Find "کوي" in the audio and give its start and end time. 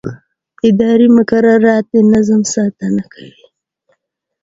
3.13-3.43